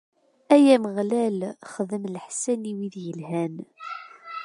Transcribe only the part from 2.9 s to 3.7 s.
yelhan.